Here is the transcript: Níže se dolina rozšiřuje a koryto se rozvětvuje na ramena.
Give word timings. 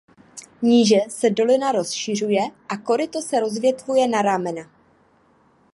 Níže 0.61 0.99
se 1.09 1.29
dolina 1.29 1.71
rozšiřuje 1.71 2.41
a 2.69 2.77
koryto 2.77 3.21
se 3.21 3.39
rozvětvuje 3.39 4.07
na 4.07 4.21
ramena. 4.21 4.69